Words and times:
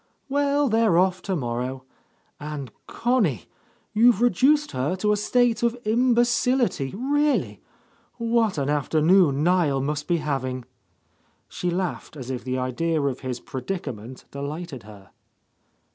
"Well, 0.29 0.67
they're 0.67 0.97
off 0.97 1.21
tomorrow. 1.21 1.83
And 2.39 2.71
Connie 2.87 3.45
I 3.45 3.45
You've 3.93 4.19
reduced 4.19 4.71
her 4.71 4.95
to 4.95 5.11
a 5.11 5.15
state 5.15 5.61
of 5.61 5.77
imbecility, 5.85 6.91
really! 6.97 7.61
What 8.17 8.57
an 8.57 8.67
afternoon 8.67 9.43
Niel 9.43 9.79
must 9.79 10.07
be 10.07 10.17
having!" 10.17 10.65
She 11.47 11.69
laughed 11.69 12.17
as 12.17 12.31
if 12.31 12.43
the 12.43 12.57
idea 12.57 12.99
of 12.99 13.19
his 13.19 13.39
pre 13.39 13.61
dicament 13.61 14.25
delighted 14.31 14.81
her. 14.81 15.11